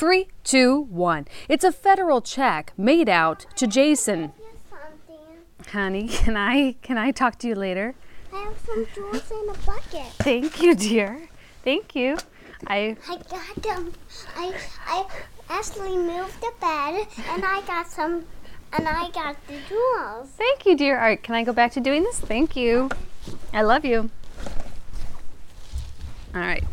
[0.00, 1.28] Three, two, one.
[1.46, 4.32] It's a federal check made out to Jason.
[5.72, 7.94] Honey, can I can I talk to you later?
[8.32, 10.10] I have some jewels in a bucket.
[10.14, 11.28] Thank you, dear.
[11.64, 12.16] Thank you.
[12.66, 13.92] I I got them.
[14.34, 14.54] I
[14.86, 15.06] I
[15.50, 18.24] actually moved the bed, and I got some,
[18.72, 20.30] and I got the jewels.
[20.30, 20.96] thank you, dear.
[20.96, 22.18] All right, can I go back to doing this?
[22.18, 22.88] Thank you.
[23.52, 24.08] I love you.
[26.34, 26.64] All right.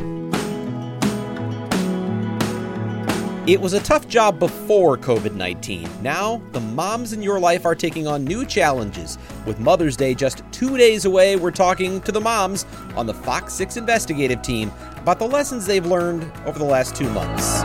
[3.47, 5.89] It was a tough job before COVID 19.
[6.03, 9.17] Now, the moms in your life are taking on new challenges.
[9.45, 12.65] With Mother's Day just two days away, we're talking to the moms
[12.97, 17.09] on the Fox 6 investigative team about the lessons they've learned over the last two
[17.11, 17.61] months.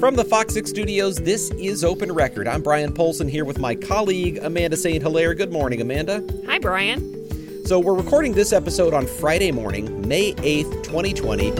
[0.00, 2.48] From the Fox 6 studios, this is Open Record.
[2.48, 5.00] I'm Brian Polcyn here with my colleague, Amanda St.
[5.00, 5.32] Hilaire.
[5.32, 6.26] Good morning, Amanda.
[6.48, 7.21] Hi, Brian.
[7.64, 11.52] So, we're recording this episode on Friday morning, May 8th, 2020.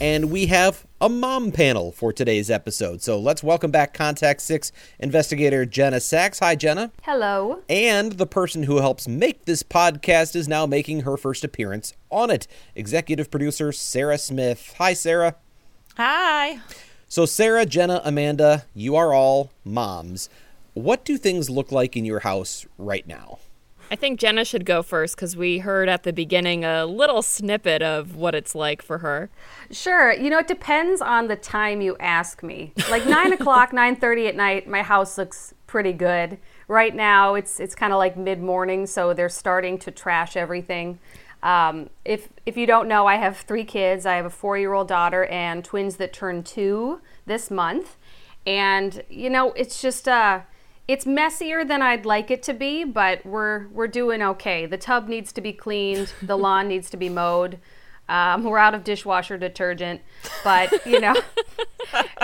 [0.00, 3.02] And we have a mom panel for today's episode.
[3.02, 6.40] So, let's welcome back Contact 6 investigator Jenna Sachs.
[6.40, 6.90] Hi, Jenna.
[7.02, 7.62] Hello.
[7.68, 12.30] And the person who helps make this podcast is now making her first appearance on
[12.30, 14.74] it executive producer Sarah Smith.
[14.78, 15.36] Hi, Sarah.
[15.96, 16.58] Hi.
[17.06, 20.28] So, Sarah, Jenna, Amanda, you are all moms.
[20.74, 23.38] What do things look like in your house right now?
[23.92, 27.82] I think Jenna should go first because we heard at the beginning a little snippet
[27.82, 29.28] of what it's like for her.
[29.70, 30.14] Sure.
[30.14, 32.72] You know, it depends on the time you ask me.
[32.90, 36.38] Like nine o'clock, nine thirty at night, my house looks pretty good.
[36.68, 40.98] Right now, it's it's kind of like mid morning, so they're starting to trash everything.
[41.42, 44.06] Um, if if you don't know, I have three kids.
[44.06, 47.98] I have a four year old daughter and twins that turn two this month,
[48.46, 50.40] and you know, it's just uh,
[50.88, 54.66] it's messier than I'd like it to be, but we're we're doing okay.
[54.66, 56.12] The tub needs to be cleaned.
[56.22, 57.58] The lawn needs to be mowed.
[58.08, 60.02] Um, we're out of dishwasher detergent,
[60.42, 61.14] but you know,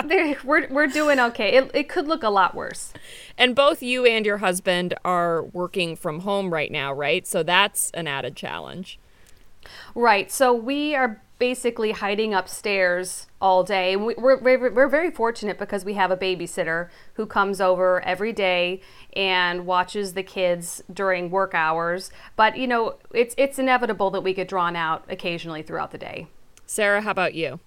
[0.43, 1.55] we're we're doing okay.
[1.55, 2.93] It it could look a lot worse.
[3.37, 7.25] And both you and your husband are working from home right now, right?
[7.25, 8.99] So that's an added challenge.
[9.95, 10.31] Right.
[10.31, 13.93] So we are basically hiding upstairs all day.
[13.93, 18.01] And we- We're, we're, we're very fortunate because we have a babysitter who comes over
[18.01, 18.81] every day
[19.13, 22.11] and watches the kids during work hours.
[22.35, 26.27] But, you know, it's, it's inevitable that we get drawn out occasionally throughout the day.
[26.65, 27.59] Sarah, how about you?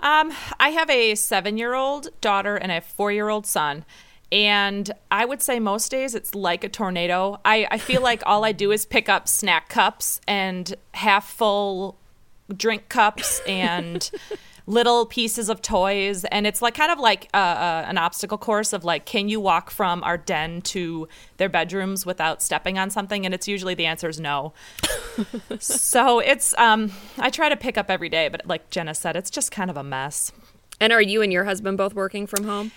[0.00, 3.84] Um, I have a seven year old daughter and a four year old son.
[4.32, 7.40] And I would say most days it's like a tornado.
[7.44, 11.96] I, I feel like all I do is pick up snack cups and half full
[12.54, 14.10] drink cups and
[14.66, 16.24] little pieces of toys.
[16.24, 19.40] And it's like kind of like uh, uh, an obstacle course of like, can you
[19.40, 23.24] walk from our den to their bedrooms without stepping on something?
[23.24, 24.52] And it's usually the answer is no.
[25.58, 29.30] so it's, um, I try to pick up every day, but like Jenna said, it's
[29.30, 30.32] just kind of a mess.
[30.80, 32.72] And are you and your husband both working from home?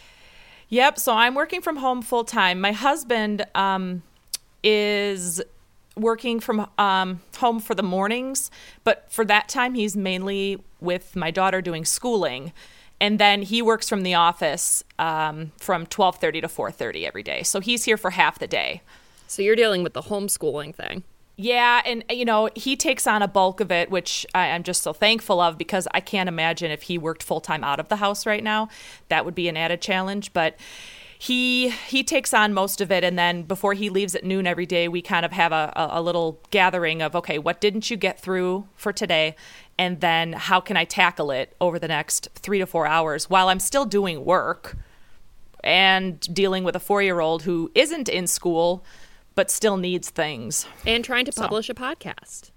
[0.70, 1.00] Yep.
[1.00, 2.62] So I'm working from home full time.
[2.62, 4.04] My husband um,
[4.64, 5.42] is
[5.96, 8.50] working from um, home for the mornings,
[8.84, 12.54] but for that time, he's mainly with my daughter doing schooling.
[13.02, 17.44] And then he works from the office um, from 12:30 to 4:30 every day.
[17.44, 18.82] So he's here for half the day.
[19.28, 21.04] So you're dealing with the homeschooling thing.
[21.42, 24.84] Yeah, and you know he takes on a bulk of it, which I, I'm just
[24.84, 27.96] so thankful of because I can't imagine if he worked full time out of the
[27.96, 28.68] house right now,
[29.08, 30.34] that would be an added challenge.
[30.34, 30.58] But
[31.22, 34.66] he he takes on most of it, and then before he leaves at noon every
[34.66, 37.98] day, we kind of have a, a, a little gathering of okay, what didn't you
[37.98, 39.36] get through for today,
[39.78, 43.50] and then how can I tackle it over the next three to four hours while
[43.50, 44.78] I'm still doing work
[45.62, 48.86] and dealing with a four year old who isn't in school
[49.36, 50.68] but still needs things.
[50.88, 52.52] And trying to publish a podcast.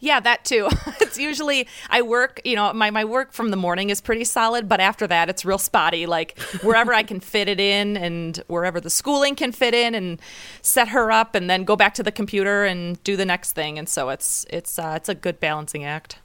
[0.00, 0.68] Yeah, that too.
[1.00, 4.68] it's usually I work, you know, my, my work from the morning is pretty solid,
[4.68, 6.06] but after that it's real spotty.
[6.06, 10.20] Like wherever I can fit it in and wherever the schooling can fit in and
[10.62, 13.78] set her up and then go back to the computer and do the next thing.
[13.78, 16.18] And so it's it's uh, it's a good balancing act.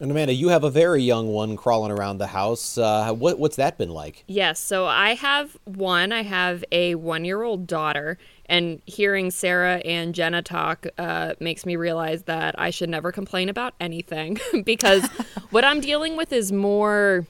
[0.00, 2.78] And Amanda, you have a very young one crawling around the house.
[2.78, 4.22] Uh, what, what's that been like?
[4.28, 4.60] Yes.
[4.60, 6.12] So I have one.
[6.12, 8.16] I have a one year old daughter,
[8.48, 13.48] And hearing Sarah and Jenna talk uh, makes me realize that I should never complain
[13.48, 15.06] about anything because
[15.50, 17.26] what I'm dealing with is more.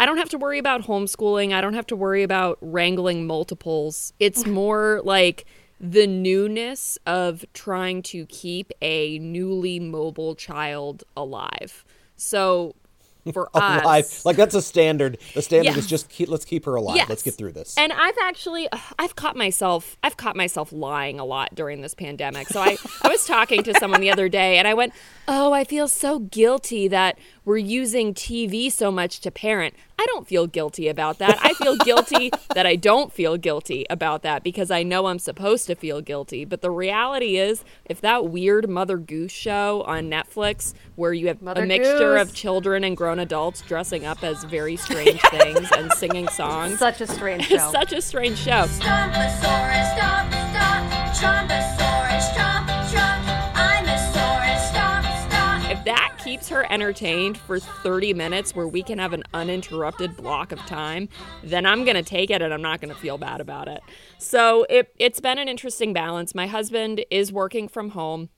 [0.00, 1.52] I don't have to worry about homeschooling.
[1.52, 4.12] I don't have to worry about wrangling multiples.
[4.18, 5.46] It's more like
[5.78, 11.84] the newness of trying to keep a newly mobile child alive.
[12.16, 12.74] So
[13.32, 14.04] for alive.
[14.04, 15.18] us, Like that's a standard.
[15.34, 15.78] The standard Yeah.
[15.78, 16.96] is just keep, let's keep her alive.
[16.96, 17.08] Yes.
[17.08, 17.76] Let's get through this.
[17.78, 22.48] And I've actually I've caught myself I've caught myself lying a lot during this pandemic.
[22.48, 24.92] So I I was talking to someone the other day and I went,
[25.28, 30.26] "Oh, I feel so guilty that we're using TV so much to parent." I don't
[30.26, 31.38] feel guilty about that.
[31.42, 35.68] I feel guilty that I don't feel guilty about that because I know I'm supposed
[35.68, 36.44] to feel guilty.
[36.44, 41.40] But the reality is, if that weird Mother Goose show on Netflix where you have
[41.40, 42.22] Mother a mixture Goose.
[42.30, 47.00] of children and grown adults dressing up as very strange things and singing songs Such
[47.00, 47.70] a strange show.
[47.70, 48.66] such a strange show.
[56.42, 61.08] Keeps her entertained for 30 minutes where we can have an uninterrupted block of time,
[61.44, 63.80] then I'm going to take it and I'm not going to feel bad about it.
[64.18, 66.34] So it, it's been an interesting balance.
[66.34, 68.28] My husband is working from home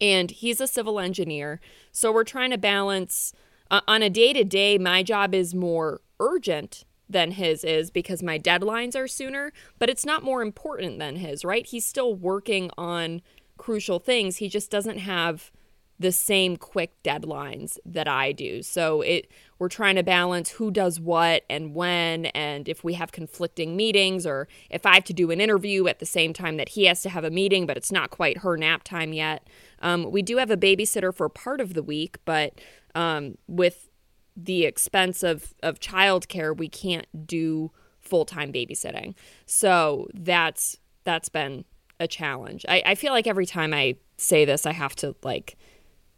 [0.00, 1.60] and he's a civil engineer.
[1.92, 3.34] So we're trying to balance
[3.70, 8.22] uh, on a day to day, my job is more urgent than his is because
[8.22, 11.66] my deadlines are sooner, but it's not more important than his, right?
[11.66, 13.20] He's still working on
[13.58, 14.38] crucial things.
[14.38, 15.50] He just doesn't have
[15.98, 18.62] the same quick deadlines that I do.
[18.62, 23.12] So it we're trying to balance who does what and when and if we have
[23.12, 26.70] conflicting meetings or if I have to do an interview at the same time that
[26.70, 29.48] he has to have a meeting but it's not quite her nap time yet.
[29.80, 32.60] Um, we do have a babysitter for part of the week, but
[32.94, 33.88] um, with
[34.36, 37.70] the expense of of childcare, we can't do
[38.00, 39.14] full time babysitting.
[39.46, 41.64] So that's that's been
[42.00, 42.64] a challenge.
[42.68, 45.56] I, I feel like every time I say this, I have to like,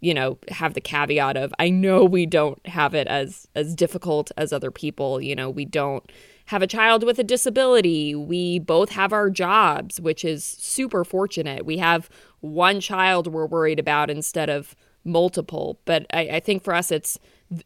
[0.00, 4.31] you know, have the caveat of I know we don't have it as as difficult
[4.37, 5.20] as other people.
[5.20, 6.10] You know, we don't
[6.46, 8.14] have a child with a disability.
[8.14, 11.66] We both have our jobs, which is super fortunate.
[11.66, 12.08] We have
[12.40, 15.81] one child we're worried about instead of multiple.
[15.84, 17.19] But I, I think for us, it's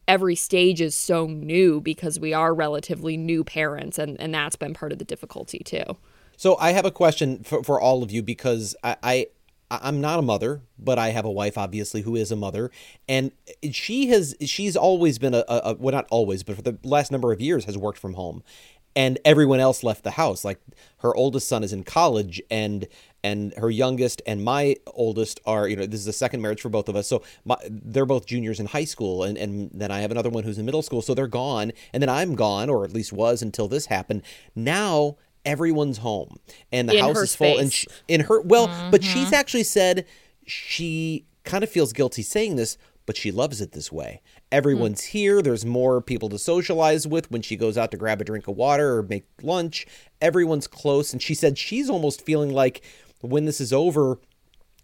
[0.07, 4.73] every stage is so new because we are relatively new parents, and, and that's been
[4.73, 5.97] part of the difficulty too.
[6.37, 9.27] So I have a question for, for all of you because I, I
[9.81, 12.71] I'm not a mother, but I have a wife obviously who is a mother,
[13.07, 13.31] and
[13.71, 17.31] she has she's always been a, a, well not always, but for the last number
[17.31, 18.43] of years has worked from home,
[18.95, 20.43] and everyone else left the house.
[20.43, 20.59] Like
[20.97, 22.87] her oldest son is in college, and
[23.23, 26.69] and her youngest and my oldest are you know this is a second marriage for
[26.69, 29.99] both of us, so my, they're both juniors in high school, and and then I
[29.99, 32.83] have another one who's in middle school, so they're gone, and then I'm gone, or
[32.83, 34.23] at least was until this happened.
[34.55, 36.35] Now everyone's home
[36.71, 39.13] and the In house is full and she, in her well but Mm-hmm.
[39.13, 40.05] she's actually said
[40.45, 42.77] she kind of feels guilty saying this
[43.07, 44.21] but she loves it this way.
[44.51, 48.23] Everyone's here there's more people to socialize with when she goes out to grab a
[48.23, 49.87] drink of water or make lunch.
[50.21, 52.83] Everyone's close and she said she's almost feeling like
[53.21, 54.19] when this is over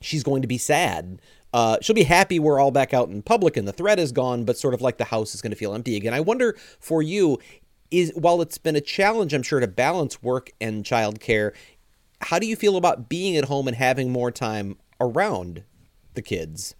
[0.01, 1.21] she's going to be sad.
[1.53, 4.43] Uh, she'll be happy we're all back out in public and the threat is gone
[4.43, 6.13] but sort of like the house is going to feel empty again.
[6.13, 7.39] I wonder for you
[7.91, 11.53] is while it's been a challenge i'm sure to balance work and childcare
[12.21, 15.63] how do you feel about being at home and having more time around
[16.13, 16.75] the kids?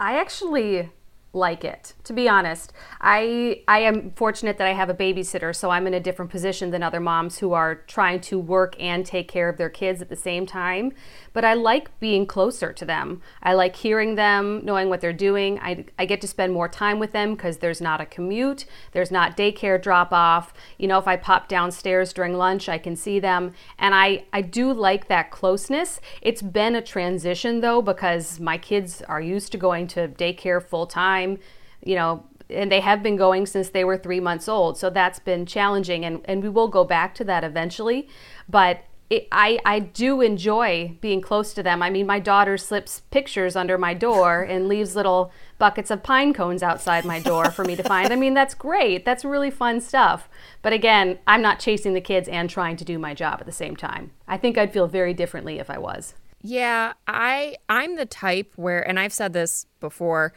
[0.00, 0.90] I actually
[1.36, 1.94] like it.
[2.04, 5.94] To be honest i i am fortunate that i have a babysitter so i'm in
[5.94, 9.56] a different position than other moms who are trying to work and take care of
[9.56, 10.92] their kids at the same time.
[11.32, 13.20] But i like being closer to them.
[13.42, 15.58] I like hearing them knowing what they're doing.
[15.60, 19.10] I, I get to spend more time with them because there's not a commute there's
[19.10, 23.18] not daycare drop off you know if i pop downstairs during lunch i can see
[23.20, 23.52] them.
[23.78, 26.00] And i i do like that closeness.
[26.22, 30.86] It's been a transition though because my kids are used to going to daycare full
[30.86, 31.25] time
[31.84, 34.78] you know, and they have been going since they were three months old.
[34.78, 38.08] So that's been challenging, and, and we will go back to that eventually.
[38.48, 41.82] But it, I, I do enjoy being close to them.
[41.82, 46.34] I mean, my daughter slips pictures under my door and leaves little buckets of pine
[46.34, 48.12] cones outside my door for me to find.
[48.12, 49.04] I mean, that's great.
[49.04, 50.28] That's really fun stuff.
[50.62, 53.52] But again, I'm not chasing the kids and trying to do my job at the
[53.52, 54.10] same time.
[54.26, 56.14] I think I'd feel very differently if I was.
[56.42, 60.32] Yeah, I I'm the type where and I've said this before,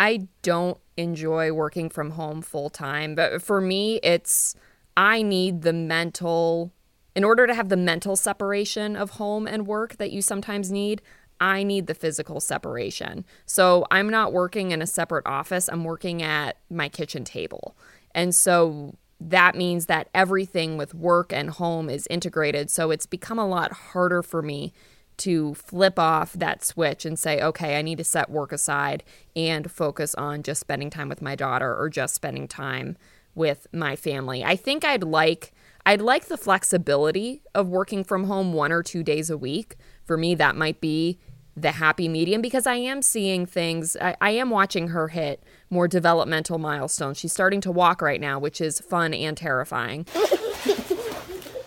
[0.00, 4.54] I don't enjoy working from home full time, but for me it's
[4.96, 6.72] I need the mental
[7.14, 11.02] in order to have the mental separation of home and work that you sometimes need,
[11.38, 13.26] I need the physical separation.
[13.44, 17.76] So I'm not working in a separate office, I'm working at my kitchen table.
[18.14, 22.70] And so that means that everything with work and home is integrated.
[22.70, 24.72] So it's become a lot harder for me
[25.20, 29.02] to flip off that switch and say, okay, I need to set work aside
[29.36, 32.96] and focus on just spending time with my daughter or just spending time
[33.34, 34.42] with my family.
[34.44, 35.52] I think I'd like
[35.86, 39.76] I'd like the flexibility of working from home one or two days a week.
[40.04, 41.18] For me, that might be
[41.56, 43.96] the happy medium because I am seeing things.
[44.00, 47.18] I, I, am watching her hit more developmental milestones.
[47.18, 50.06] She's starting to walk right now, which is fun and terrifying.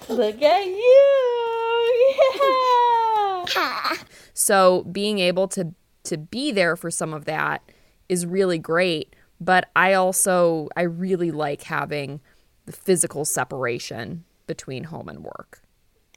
[0.09, 1.43] Look at you!
[2.39, 2.59] Yeah!
[4.33, 5.73] so being able to
[6.03, 7.61] to be there for some of that
[8.09, 9.15] is really great.
[9.39, 12.21] But I also I really like having
[12.65, 15.61] the physical separation between home and work.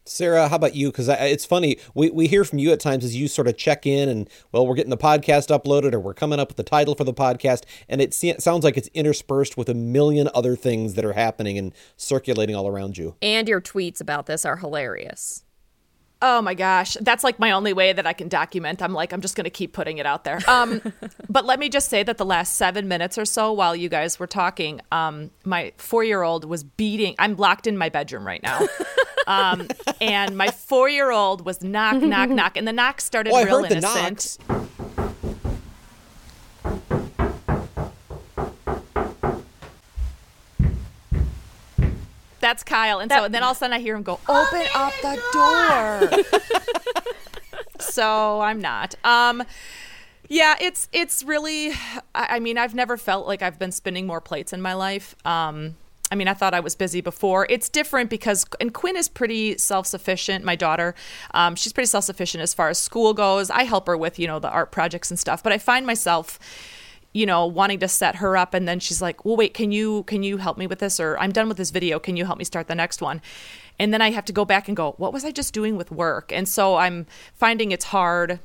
[0.08, 0.92] Sarah, how about you?
[0.92, 3.86] Because it's funny, we, we hear from you at times as you sort of check
[3.86, 6.94] in and, well, we're getting the podcast uploaded or we're coming up with the title
[6.94, 7.64] for the podcast.
[7.88, 11.74] And it sounds like it's interspersed with a million other things that are happening and
[11.96, 13.16] circulating all around you.
[13.20, 15.44] And your tweets about this are hilarious.
[16.22, 18.80] Oh my gosh, that's like my only way that I can document.
[18.80, 20.40] I'm like, I'm just going to keep putting it out there.
[20.48, 20.80] Um,
[21.28, 24.18] but let me just say that the last seven minutes or so, while you guys
[24.18, 27.14] were talking, um, my four year old was beating.
[27.18, 28.66] I'm locked in my bedroom right now,
[29.26, 29.68] um,
[30.00, 33.64] and my four year old was knock, knock, knock, and the knock started oh, real
[33.64, 34.38] innocent.
[34.48, 34.68] Knocks.
[42.46, 43.00] That's Kyle.
[43.00, 45.20] And so and then all of a sudden I hear him go, open up the
[45.32, 47.02] door.
[47.80, 48.94] so I'm not.
[49.02, 49.42] Um
[50.28, 51.72] yeah, it's it's really
[52.14, 55.16] I, I mean, I've never felt like I've been spinning more plates in my life.
[55.26, 55.74] Um
[56.08, 57.48] I mean, I thought I was busy before.
[57.50, 60.44] It's different because, and Quinn is pretty self sufficient.
[60.44, 60.94] My daughter,
[61.34, 63.50] um, she's pretty self sufficient as far as school goes.
[63.50, 65.42] I help her with, you know, the art projects and stuff.
[65.42, 66.38] But I find myself,
[67.16, 68.52] you know wanting to set her up.
[68.52, 71.00] And then she's like well wait can you can you help me with this?
[71.00, 71.98] Or i'm done with this video.
[71.98, 73.22] Can you help me start the next one?
[73.78, 75.90] And then i have to go back and go what was i just doing with
[75.90, 76.30] work?
[76.32, 78.38] And so i'm finding it's hard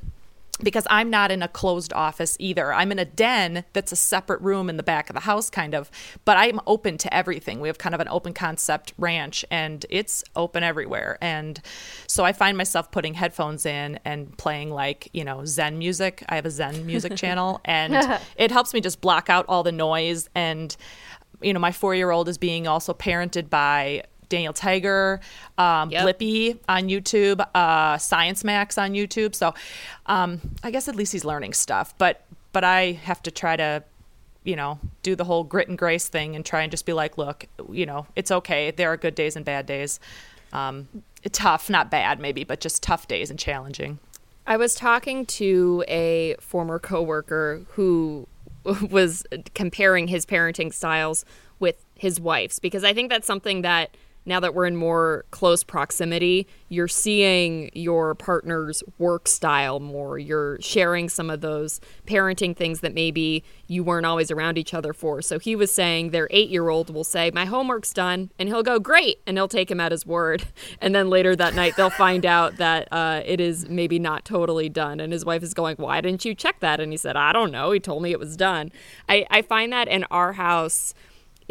[0.62, 2.72] because I'm not in a closed office either.
[2.72, 5.74] I'm in a den that's a separate room in the back of the house, kind
[5.74, 5.90] of,
[6.24, 7.60] but I'm open to everything.
[7.60, 11.18] We have kind of an open concept ranch and it's open everywhere.
[11.20, 11.60] And
[12.06, 16.24] so I find myself putting headphones in and playing like, you know, Zen music.
[16.28, 19.72] I have a Zen music channel and it helps me just block out all the
[19.72, 20.28] noise.
[20.34, 20.74] And,
[21.40, 25.20] you know, my four year old is being also parented by Daniel Tiger,
[25.58, 26.18] um, Yep.
[26.18, 29.34] Blippi on YouTube, uh, Science Max on YouTube.
[29.34, 29.52] So
[30.06, 31.94] um, I guess at least he's learning stuff.
[31.98, 33.84] But but I have to try to,
[34.44, 37.18] you know, do the whole grit and grace thing and try and just be like,
[37.18, 38.70] look, you know, it's okay.
[38.70, 40.00] There are good days and bad days.
[40.52, 40.88] Um,
[41.30, 43.98] tough, not bad, maybe, but just tough days and challenging.
[44.46, 48.26] I was talking to a former coworker who
[48.90, 49.24] was
[49.54, 51.24] comparing his parenting styles
[51.58, 55.64] with his wife's because I think that's something that now that we're in more close
[55.64, 60.18] proximity, you're seeing your partner's work style more.
[60.18, 64.92] You're sharing some of those parenting things that maybe you weren't always around each other
[64.92, 65.22] for.
[65.22, 68.30] So he was saying their eight year old will say, My homework's done.
[68.38, 69.20] And he'll go, Great.
[69.26, 70.44] And he'll take him at his word.
[70.80, 74.68] And then later that night, they'll find out that uh, it is maybe not totally
[74.68, 75.00] done.
[75.00, 76.80] And his wife is going, Why didn't you check that?
[76.80, 77.70] And he said, I don't know.
[77.70, 78.72] He told me it was done.
[79.08, 80.94] I, I find that in our house,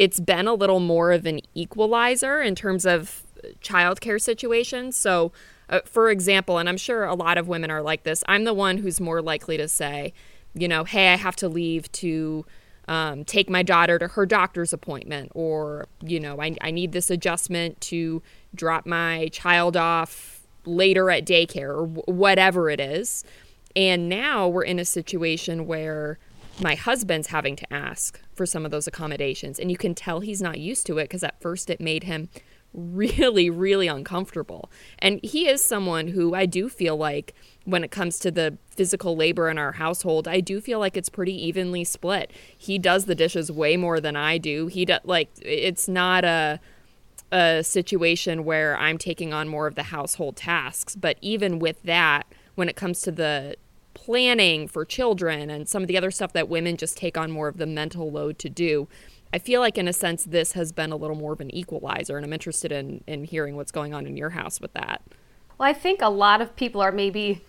[0.02, 3.22] it's been a little more of an equalizer in terms of
[3.60, 4.96] childcare situations.
[4.96, 5.30] So,
[5.68, 8.52] uh, for example, and I'm sure a lot of women are like this, I'm the
[8.52, 10.12] one who's more likely to say,
[10.54, 12.44] you know, hey, I have to leave to
[12.88, 17.08] um, take my daughter to her doctor's appointment, or, you know, I, I need this
[17.08, 18.22] adjustment to
[18.56, 23.24] drop my child off later at daycare, or wh- whatever it is.
[23.76, 26.18] And now we're in a situation where
[26.62, 29.58] my husband's having to ask for some of those accommodations.
[29.58, 32.28] And you can tell he's not used to it because at first it made him
[32.74, 34.70] really, really uncomfortable.
[34.98, 39.14] And he is someone who I do feel like, when it comes to the physical
[39.14, 42.32] labor in our household, I do feel like it's pretty evenly split.
[42.56, 44.66] He does the dishes way more than I do.
[44.66, 46.58] He does, like, it's not a,
[47.30, 50.96] a situation where I'm taking on more of the household tasks.
[50.96, 53.56] But even with that, when it comes to the
[53.94, 57.48] planning for children and some of the other stuff that women just take on more
[57.48, 58.88] of the mental load to do,
[59.32, 62.16] I feel like in a sense this has been a little more of an equalizer,
[62.16, 65.02] and I'm interested in in hearing what's going on in your house with that.
[65.58, 67.42] Well, I think a lot of people are maybe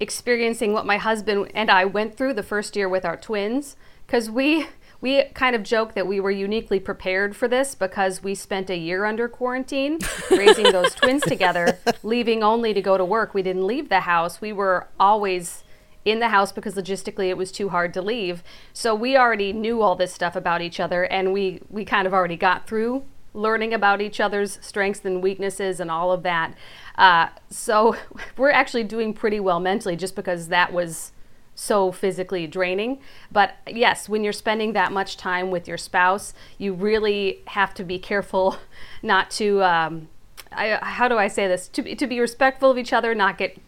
[0.00, 3.76] experiencing what my husband and I went through the first year with our twins
[4.06, 4.66] because we
[5.00, 8.76] we kind of joke that we were uniquely prepared for this because we spent a
[8.76, 9.98] year under quarantine
[10.30, 13.32] raising those twins together, leaving only to go to work.
[13.32, 14.40] We didn't leave the house.
[14.40, 15.62] We were always
[16.10, 18.42] in the house because logistically it was too hard to leave.
[18.72, 22.14] So we already knew all this stuff about each other and we we kind of
[22.14, 26.54] already got through learning about each other's strengths and weaknesses and all of that.
[26.96, 27.96] Uh, so
[28.36, 31.12] we're actually doing pretty well mentally just because that was
[31.54, 33.00] so physically draining.
[33.32, 37.84] But yes, when you're spending that much time with your spouse, you really have to
[37.84, 38.58] be careful
[39.02, 39.62] not to.
[39.62, 40.08] Um,
[40.50, 41.68] I, how do I say this?
[41.68, 43.58] To be, to be respectful of each other, not get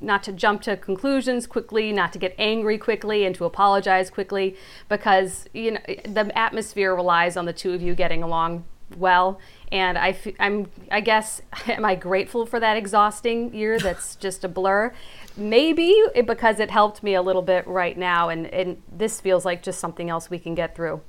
[0.00, 4.56] not to jump to conclusions quickly, not to get angry quickly, and to apologize quickly,
[4.88, 8.64] because you know the atmosphere relies on the two of you getting along
[8.96, 9.38] well.
[9.72, 14.44] And I, f- I'm, I guess, am I grateful for that exhausting year that's just
[14.44, 14.92] a blur?
[15.36, 15.94] Maybe
[16.26, 19.78] because it helped me a little bit right now, and, and this feels like just
[19.78, 21.00] something else we can get through.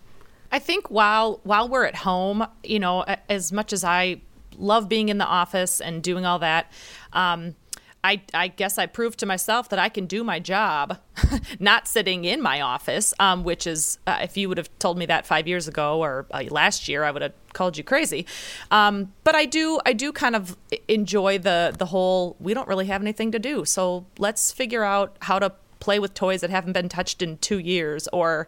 [0.52, 4.22] I think while while we're at home, you know, as much as I
[4.58, 6.72] love being in the office and doing all that,
[7.14, 7.56] um,
[8.04, 10.98] I, I guess I proved to myself that I can do my job,
[11.60, 15.06] not sitting in my office, um, which is, uh, if you would have told me
[15.06, 18.26] that five years ago or uh, last year, I would have called you crazy.
[18.72, 22.36] Um, but I do, I do kind of enjoy the the whole.
[22.40, 26.14] We don't really have anything to do, so let's figure out how to play with
[26.14, 28.48] toys that haven't been touched in two years, or,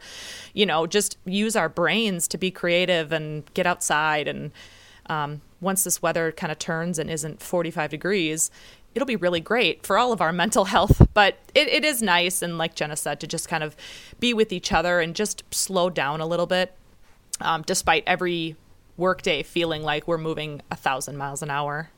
[0.53, 4.51] you know, just use our brains to be creative and get outside and.
[5.09, 8.51] Um, once this weather kind of turns and isn't 45 degrees,
[8.95, 11.07] it'll be really great for all of our mental health.
[11.13, 13.75] But it, it is nice, and like Jenna said, to just kind of
[14.19, 16.75] be with each other and just slow down a little bit,
[17.41, 18.55] um, despite every
[18.97, 21.89] workday feeling like we're moving a thousand miles an hour.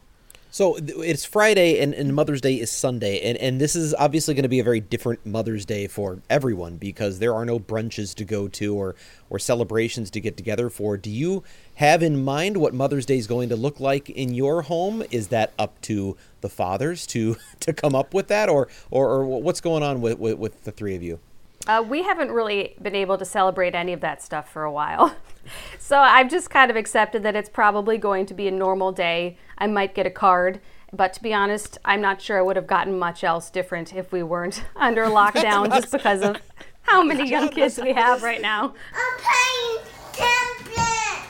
[0.55, 4.43] So it's Friday and, and Mother's Day is Sunday, and, and this is obviously going
[4.43, 8.23] to be a very different Mother's Day for everyone because there are no brunches to
[8.23, 8.95] go to or
[9.29, 10.95] or celebrations to get together for.
[10.95, 11.43] Do you
[11.73, 15.03] have in mind what Mother's Day is going to look like in your home?
[15.11, 19.25] Is that up to the fathers to to come up with that, or or, or
[19.25, 21.19] what's going on with, with, with the three of you?
[21.67, 25.15] Uh, we haven't really been able to celebrate any of that stuff for a while.
[25.79, 29.37] so I've just kind of accepted that it's probably going to be a normal day.
[29.57, 30.59] I might get a card,
[30.93, 34.11] but to be honest, I'm not sure I would have gotten much else different if
[34.11, 36.37] we weren't under lockdown just because of
[36.83, 38.75] how many young kids we have right now.
[38.93, 41.27] I'm playing tablet.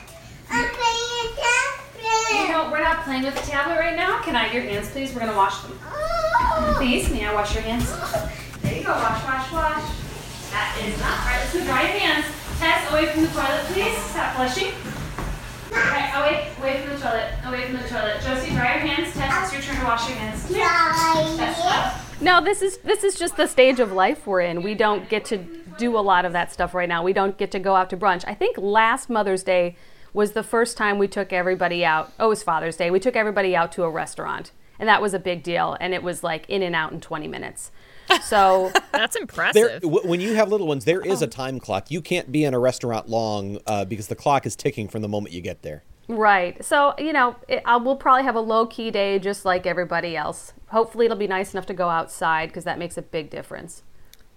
[0.50, 2.42] I'm playing tablet.
[2.42, 4.20] You know, we're not playing with the tablet right now.
[4.20, 5.14] Can I have your hands, please?
[5.14, 5.78] We're going to wash them.
[6.74, 7.90] Please, may I wash your hands?
[8.60, 10.05] There you go, wash, wash, wash.
[10.56, 11.20] That is not.
[11.20, 12.24] All right, let's dry your hands.
[12.56, 13.92] Tess, away from the toilet, please.
[14.08, 14.72] Stop flushing.
[15.68, 18.22] All right, away, away from the toilet, away from the toilet.
[18.24, 19.12] Josie, dry your hands.
[19.12, 20.48] Tess, it's your turn to wash your hands.
[20.48, 22.22] Tess.
[22.22, 24.62] No, this is this is just the stage of life we're in.
[24.62, 25.44] We don't get to
[25.76, 27.02] do a lot of that stuff right now.
[27.02, 28.24] We don't get to go out to brunch.
[28.26, 29.76] I think last Mother's Day
[30.14, 32.14] was the first time we took everybody out.
[32.18, 32.90] Oh, it was Father's Day.
[32.90, 35.76] We took everybody out to a restaurant, and that was a big deal.
[35.78, 37.72] And it was like in and out in 20 minutes.
[38.22, 39.82] So That's There, impressive.
[39.82, 41.90] w- when you have little ones, there is a time clock.
[41.90, 45.08] You can't be in a restaurant long uh, because the clock is ticking from the
[45.08, 45.84] moment you get there.
[46.08, 46.64] Right.
[46.64, 50.16] So, you know, it, I will probably have a low key day just like everybody
[50.16, 50.52] else.
[50.68, 53.82] Hopefully, it'll be nice enough to go outside because that makes a big difference.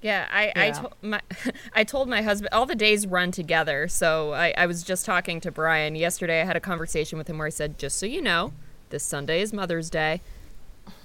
[0.01, 1.21] Yeah, I I, to- my,
[1.73, 3.87] I told my husband all the days run together.
[3.87, 6.41] So I, I was just talking to Brian yesterday.
[6.41, 8.53] I had a conversation with him where I said, just so you know,
[8.89, 10.21] this Sunday is Mother's Day.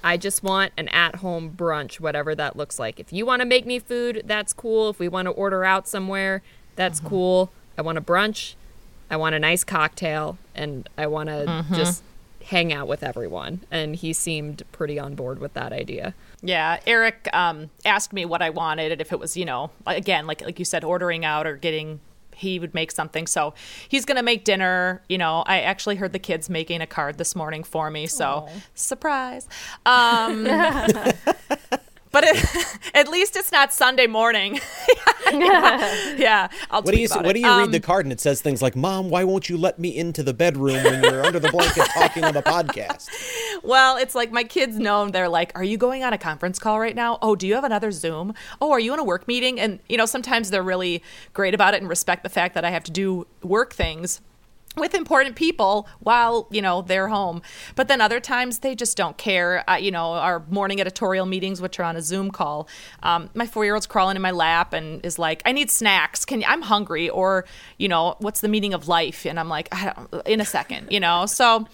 [0.05, 3.01] I just want an at-home brunch, whatever that looks like.
[3.01, 4.91] If you want to make me food, that's cool.
[4.91, 6.43] If we want to order out somewhere,
[6.77, 7.51] that's cool.
[7.79, 8.55] I want a brunch.
[9.11, 12.03] I want a nice cocktail, and I want to just
[12.45, 13.61] hang out with everyone.
[13.71, 16.15] And he seemed pretty on board with that idea.
[16.43, 20.27] Yeah, Eric um, asked me what I wanted, and if it was, you know, again,
[20.27, 22.01] like like you said, ordering out or getting,
[22.35, 23.27] he would make something.
[23.27, 23.55] So
[23.89, 25.03] he's gonna make dinner.
[25.09, 28.07] You know, I actually heard the kids making a card this morning for me.
[28.07, 29.49] So surprise.
[29.87, 30.45] Um,
[32.15, 34.61] but it, at least it's not Sunday morning.
[35.33, 37.43] yeah, yeah, I'll What do you tweet about What do it.
[37.43, 39.79] you read Um, the card and it says things like, "Mom, why won't you let
[39.79, 43.09] me into the bedroom when you're under the blanket talking on the podcast?"
[43.63, 46.79] Well, it's like my kids know they're like, "Are you going on a conference call
[46.79, 47.19] right now?
[47.21, 48.33] Oh, do you have another Zoom?
[48.61, 51.75] Oh, are you in a work meeting?" And you know, sometimes they're really great about
[51.75, 54.21] it and respect the fact that I have to do work things
[54.77, 57.43] with important people while you know they're home.
[57.75, 59.69] But then other times they just don't care.
[59.69, 62.69] Uh, you know our morning editorial meetings which are on a zoom call
[63.03, 66.25] um, my four-year-old's crawling in my lap and is like i need snacks.
[66.25, 67.09] Can you, i'm hungry.
[67.09, 67.45] Or
[67.79, 69.27] you know what's the meaning of life?
[69.27, 69.69] And i'm like
[70.27, 71.27] in a second you know?
[71.27, 71.67] So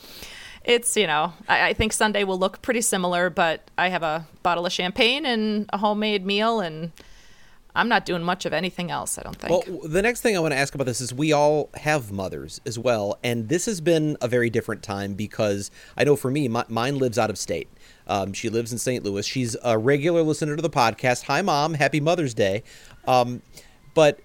[0.65, 4.27] it's you know I, I think sunday will look pretty similar but i have a
[4.43, 6.93] bottle of champagne and a homemade meal and
[7.75, 10.41] i'm not doing much of anything else i don't think Well, the next thing I
[10.41, 13.81] want to ask about this is we all have mothers as well, and this has
[13.81, 17.39] been a very different time because I know for me, my, mine lives out of
[17.39, 17.69] state.
[18.07, 19.05] Um, she lives in St.
[19.05, 19.27] Louis.
[19.27, 21.25] She's a regular listener to the podcast.
[21.25, 21.75] Hi, mom.
[21.75, 22.63] Happy Mother's Day.
[23.07, 23.43] Um,
[23.95, 24.21] but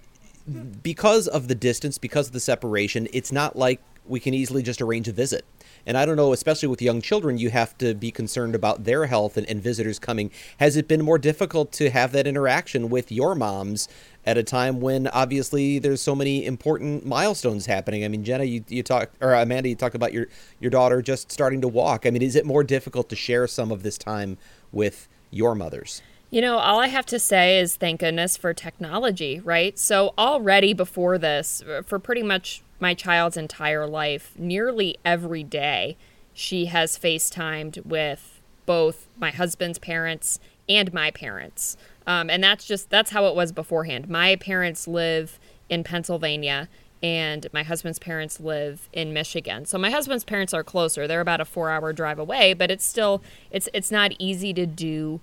[0.81, 4.81] because of the distance, because of the separation, it's not like we can easily just
[4.81, 5.45] arrange a visit.
[5.85, 9.05] And I don't know, especially with young children, you have to be concerned about their
[9.05, 10.31] health and, and visitors coming.
[10.59, 13.87] Has it been more difficult to have that interaction with your moms
[14.25, 18.03] at a time when obviously there's so many important milestones happening?
[18.03, 20.27] I mean, Jenna, you, you talked, or Amanda, you talked about your,
[20.59, 22.05] your daughter just starting to walk.
[22.05, 24.37] I mean, is it more difficult to share some of this time
[24.71, 26.01] with your mothers?
[26.31, 29.77] You know, all I have to say is thank goodness for technology, right?
[29.77, 35.97] So, already before this, uh, for pretty much my child's entire life, nearly every day,
[36.33, 41.77] she has FaceTimed with both my husband's parents and my parents.
[42.05, 44.07] Um, and that's just, that's how it was beforehand.
[44.07, 46.69] My parents live in Pennsylvania
[47.01, 49.65] and my husband's parents live in Michigan.
[49.65, 51.07] So my husband's parents are closer.
[51.07, 55.21] They're about a 4-hour drive away, but it's still it's it's not easy to do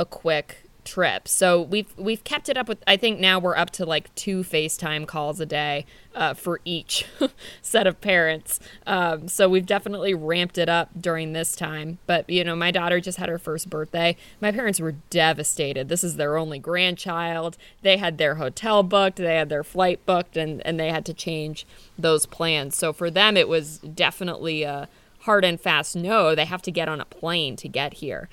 [0.00, 1.26] a quick trip.
[1.26, 2.82] So we've we've kept it up with.
[2.86, 7.06] I think now we're up to like two FaceTime calls a day uh, for each
[7.62, 8.60] set of parents.
[8.86, 11.98] Um, so we've definitely ramped it up during this time.
[12.06, 14.16] But you know, my daughter just had her first birthday.
[14.40, 15.88] My parents were devastated.
[15.88, 17.56] This is their only grandchild.
[17.82, 19.16] They had their hotel booked.
[19.16, 21.66] They had their flight booked, and and they had to change
[21.98, 22.76] those plans.
[22.76, 24.88] So for them, it was definitely a
[25.20, 26.34] hard and fast no.
[26.34, 28.28] They have to get on a plane to get here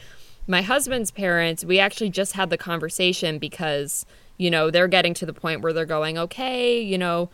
[0.48, 4.06] my husband's parents, we actually just had the conversation because,
[4.38, 7.30] you know, they're getting to the point where they're going, okay, you know,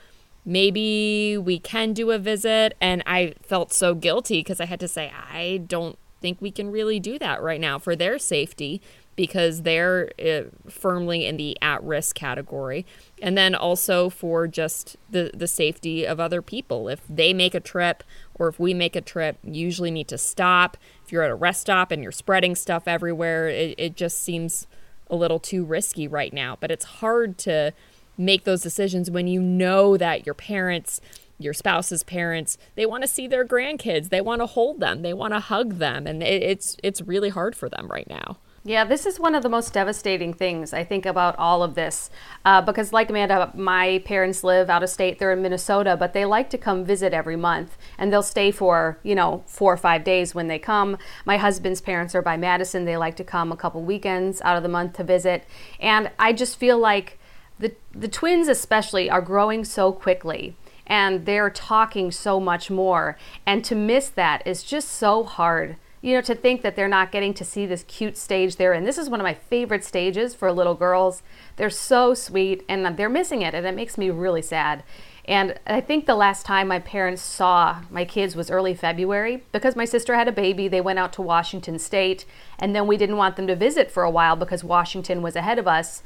[0.46, 2.76] maybe we can do a visit.
[2.80, 6.72] And I felt so guilty because I had to say, I don't think we can
[6.72, 8.82] really do that right now for their safety
[9.18, 12.86] because they're uh, firmly in the at risk category.
[13.22, 16.88] And then also for just the, the safety of other people.
[16.88, 18.04] If they make a trip
[18.36, 20.78] or if we make a trip, you usually need to stop.
[21.04, 24.68] If you're at a rest stop and you're spreading stuff everywhere, it, it just seems
[25.10, 26.56] a little too risky right now.
[26.60, 27.74] But it's hard to
[28.18, 31.02] make those decisions when you know that your parents
[31.40, 35.14] your spouse's parents they want to see their grandkids they want to hold them they
[35.14, 38.84] want to hug them and it, it's it's really hard for them right now Yeah,
[38.84, 42.10] this is one of the most devastating things I think about all of this.
[42.44, 45.20] Uh, because, like Amanda, my parents live out of state.
[45.20, 47.78] They're in Minnesota, but they like to come visit every month.
[47.98, 50.98] And they'll stay for, you know, four or five days when they come.
[51.24, 52.84] My husband's parents are by Madison.
[52.84, 55.46] They like to come a couple weekends out of the month to visit.
[55.80, 57.18] And I just feel like
[57.58, 63.18] the, the twins, especially, are growing so quickly and they're talking so much more.
[63.46, 65.78] And to miss that is just so hard.
[66.08, 68.72] You know, to think that they're not getting to see this cute stage there.
[68.72, 68.88] And.
[68.88, 71.22] This is one of my favorite stages for little girls.
[71.58, 74.84] They're so sweet and they're missing it, and it makes me really sad.
[75.26, 79.76] And I think the last time my parents saw my kids was early February because
[79.76, 80.70] my sister had a baby.
[80.70, 82.24] They went out to Washington State,
[82.58, 85.60] and then we didn't want them to visit for a while because Washington was ahead
[85.60, 86.04] of us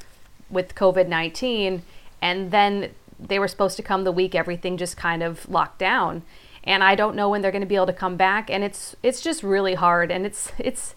[0.49, 1.83] with COVID 19.
[2.23, 6.23] And then they were supposed to come the week everything just kind of locked down.
[6.63, 8.49] And I don't know when they're going to be able to come back.
[8.49, 10.11] And it's it's just really hard.
[10.11, 10.95] And it's it's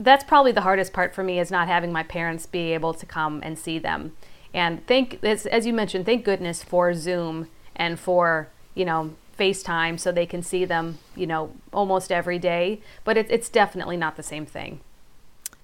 [0.00, 3.06] that's probably the hardest part for me is not having my parents be able to
[3.06, 4.12] come and see them.
[4.54, 10.00] And thank as, as you mentioned, thank goodness for Zoom and for you know FaceTime
[10.00, 12.80] so they can see them you know almost every day.
[13.04, 14.80] But it, it's definitely not the same thing.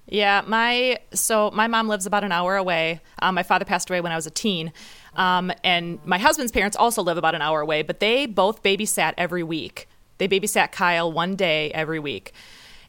[0.07, 3.01] Yeah, my so my mom lives about an hour away.
[3.19, 4.71] Um, my father passed away when I was a teen,
[5.15, 7.81] um, and my husband's parents also live about an hour away.
[7.81, 9.87] But they both babysat every week.
[10.17, 12.33] They babysat Kyle one day every week,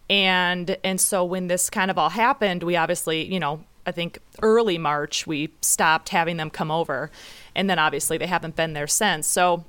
[0.09, 4.19] and and so when this kind of all happened, we obviously, you know, I think
[4.43, 7.11] early March we stopped having them come over,
[7.55, 9.27] and then obviously they haven't been there since.
[9.27, 9.65] So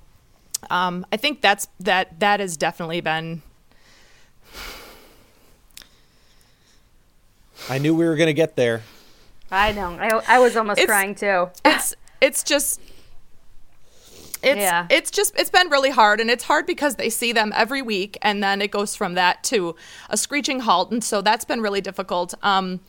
[0.70, 3.42] um, I think that's that that has definitely been
[7.70, 8.84] I knew we were going to get there.
[9.52, 9.98] I know.
[10.00, 11.50] I, I was almost It's- crying too.
[11.66, 12.80] it's it's just
[14.44, 14.86] it's Yeah.
[14.90, 18.18] it's just it's been really hard and it's hard because they see them every week
[18.22, 19.76] and then it goes from that to
[20.10, 22.80] a screeching halt and so that's been really difficult um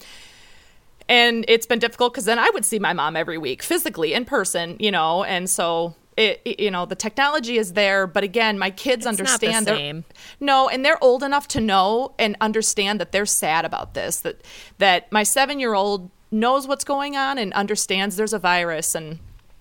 [1.08, 4.26] and it's been difficult because then I would see my mom every week physically in
[4.26, 8.58] person, you know, and so it, it- you know the technology is there, but again,
[8.58, 9.66] my kids not the understand.
[9.66, 10.04] same.
[10.38, 14.20] No, and they're old enough to know and understand that they're sad about this.
[14.20, 14.42] That
[14.78, 19.18] that my seven year old knows what's going on and understands there's a virus and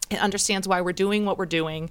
[0.09, 1.89] and understands why we're doing what we're doing.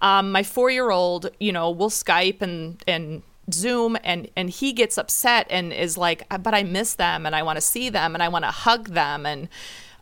[0.00, 4.72] Um, my four year old, you know, will Skype and and Zoom and and he
[4.72, 8.14] gets upset and is like, but I miss them and I want to see them
[8.14, 9.48] and I want to hug them and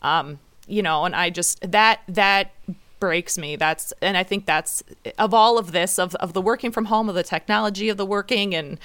[0.02, 2.52] um, you know, and I just that that
[3.00, 3.56] breaks me.
[3.56, 4.82] That's and I think that's
[5.18, 8.06] of all of this of of the working from home, of the technology of the
[8.06, 8.78] working and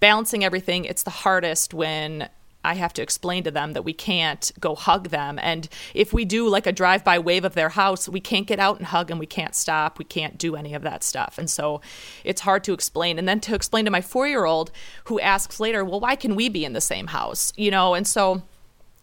[0.00, 0.84] balancing everything.
[0.84, 2.28] It's the hardest when
[2.64, 5.38] I have to explain to them that we can't go hug them.
[5.42, 8.58] And if we do like a drive by wave of their house, we can't get
[8.58, 9.98] out and hug and we can't stop.
[9.98, 11.36] We can't do any of that stuff.
[11.38, 11.80] And so
[12.24, 13.18] it's hard to explain.
[13.18, 14.70] And then to explain to my four year old
[15.04, 17.52] who asks later, well, why can we be in the same house?
[17.56, 18.42] You know, and so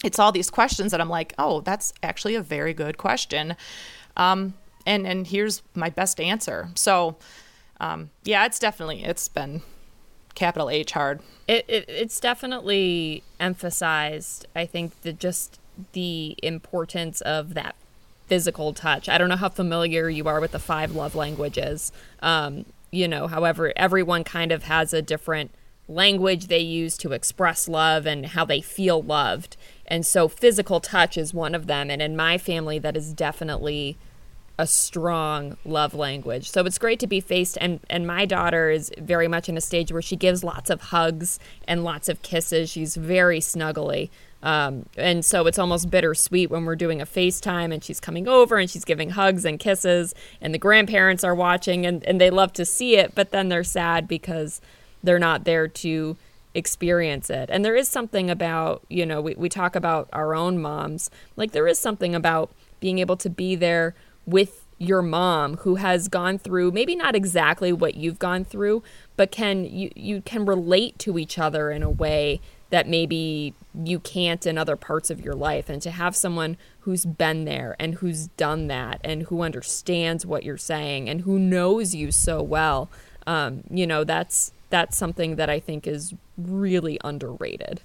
[0.03, 3.55] it's all these questions that I'm like, oh, that's actually a very good question.
[4.17, 6.69] Um, and, and here's my best answer.
[6.75, 7.17] So,
[7.79, 9.61] um, yeah, it's definitely, it's been
[10.35, 11.19] capital H hard.
[11.47, 14.45] It, it it's definitely emphasized.
[14.55, 15.59] I think that just
[15.93, 17.75] the importance of that
[18.27, 19.09] physical touch.
[19.09, 21.91] I don't know how familiar you are with the five love languages.
[22.21, 25.51] Um, you know, however, everyone kind of has a different
[25.87, 29.57] language they use to express love and how they feel loved.
[29.85, 31.89] And so physical touch is one of them.
[31.89, 33.97] And in my family, that is definitely
[34.61, 36.51] a strong love language.
[36.51, 39.61] So it's great to be faced and and my daughter is very much in a
[39.61, 42.69] stage where she gives lots of hugs and lots of kisses.
[42.69, 44.11] She's very snuggly.
[44.43, 48.57] Um, and so it's almost bittersweet when we're doing a FaceTime and she's coming over
[48.57, 52.53] and she's giving hugs and kisses and the grandparents are watching and, and they love
[52.53, 54.61] to see it, but then they're sad because
[55.03, 56.17] they're not there to
[56.53, 57.49] experience it.
[57.51, 61.09] And there is something about, you know, we, we talk about our own moms.
[61.35, 66.07] Like there is something about being able to be there with your mom who has
[66.07, 68.81] gone through maybe not exactly what you've gone through
[69.15, 73.53] but can you you can relate to each other in a way that maybe
[73.83, 75.69] you can't in other parts of your life.
[75.69, 80.43] And to have someone who's been there and who's done that and who understands what
[80.43, 82.89] you're saying and who knows you so well
[83.27, 87.81] um, you know that's that's something that i think is really underrated.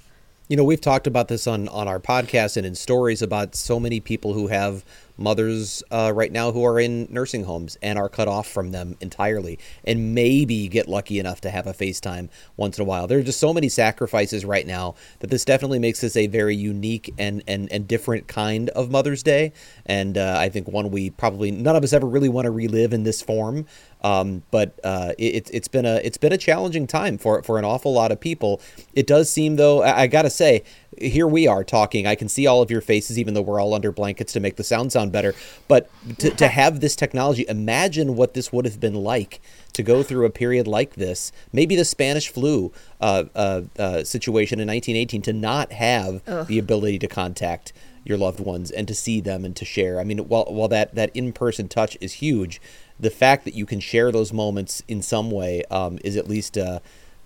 [0.48, 3.80] You know, we've talked about this on on our podcast and in stories about so
[3.80, 4.84] many people who have
[5.16, 8.96] mothers uh, right now who are in nursing homes and are cut off from them
[9.00, 13.06] entirely, and maybe get lucky enough to have a FaceTime once in a while.
[13.06, 16.56] There are just so many sacrifices right now that this definitely makes this a very
[16.56, 19.52] unique and and and different kind of Mother's Day,
[19.84, 22.92] and uh, I think one we probably none of us ever really want to relive
[22.92, 23.66] in this form.
[24.02, 27.64] Um, but uh, it, it's been a it's been a challenging time for for an
[27.64, 28.60] awful lot of people.
[28.94, 30.62] It does seem though I, I gotta say
[30.98, 32.06] here we are talking.
[32.06, 34.56] I can see all of your faces, even though we're all under blankets to make
[34.56, 35.34] the sound sound better.
[35.68, 39.40] But to, to have this technology, imagine what this would have been like
[39.74, 41.32] to go through a period like this.
[41.52, 46.98] Maybe the Spanish flu uh, uh, uh, situation in 1918 to not have the ability
[47.00, 47.72] to contact
[48.06, 49.98] your loved ones and to see them and to share.
[49.98, 52.60] I mean, while while that that in person touch is huge,
[52.98, 56.56] the fact that you can share those moments in some way um, is at least.
[56.56, 56.80] Uh,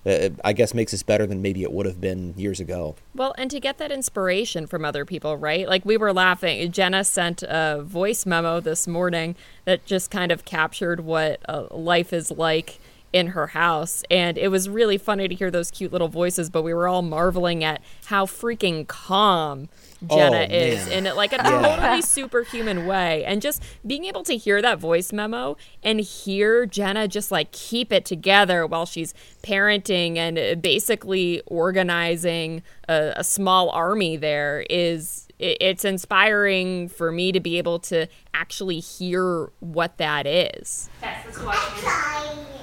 [0.07, 2.97] uh, I guess makes us better than maybe it would have been years ago.
[3.15, 5.69] Well, and to get that inspiration from other people, right?
[5.69, 6.71] Like we were laughing.
[6.73, 12.13] Jenna sent a voice memo this morning that just kind of captured what uh, life
[12.13, 12.81] is like
[13.13, 14.03] in her house.
[14.11, 17.03] And it was really funny to hear those cute little voices, but we were all
[17.03, 19.69] marveling at how freaking calm
[20.09, 21.07] Jenna Oh, is man.
[21.07, 23.25] in like a totally superhuman way.
[23.25, 27.93] And just being able to hear that voice memo and hear Jenna just like keep
[27.93, 35.27] it together while she's parenting and uh, basically organizing a, a small army there is
[35.39, 40.91] it's inspiring for me to be able to actually hear what that is.
[41.01, 41.25] Tess,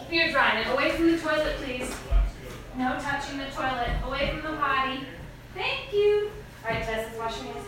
[0.10, 0.32] let's go wash your hands.
[0.32, 0.72] You're drying it.
[0.74, 1.96] Away from the toilet, please.
[2.78, 3.90] No touching the toilet.
[4.06, 5.02] Away from the potty.
[5.54, 6.32] Thank you.
[6.66, 7.66] All right, Tess, let's wash your hands.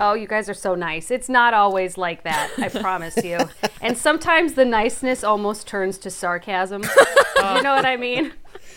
[0.00, 1.10] Oh, you guys are so nice.
[1.10, 3.38] It's not always like that, I promise you.
[3.80, 6.82] And sometimes the niceness almost turns to sarcasm.
[7.36, 8.32] you know what I mean?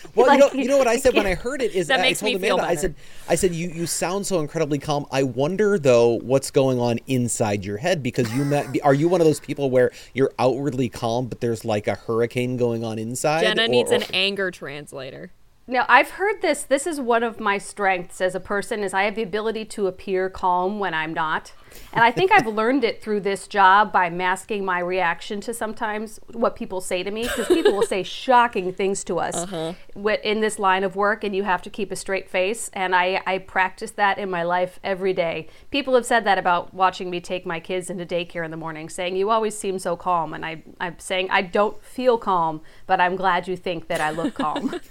[0.14, 2.00] Well, Like, you know, you know what I said when I heard it is That
[2.00, 2.94] I makes told me feel Amanda, I said,
[3.28, 5.06] I said you you sound so incredibly calm.
[5.10, 9.20] I wonder though what's going on inside your head because you met, are you one
[9.20, 13.42] of those people where you're outwardly calm but there's like a hurricane going on inside?
[13.42, 15.30] Jenna Or- needs or- an anger translator.
[15.68, 16.64] Now, I've heard this.
[16.64, 19.86] This is one of my strengths as a person is I have the ability to
[19.86, 21.52] appear calm when I'm not.
[21.92, 26.18] And I think I've learned it through this job by masking my reaction to sometimes
[26.32, 29.74] what people say to me because people will say shocking things to us uh-huh.
[29.94, 32.94] wi- in this line of work and you have to keep a straight face and
[32.94, 35.48] I, I practice that in my life every day.
[35.70, 38.88] People have said that about watching me take my kids into daycare in the morning
[38.88, 43.00] saying you always seem so calm and I, I'm saying I don't feel calm but
[43.00, 44.80] I'm glad you think that I look calm.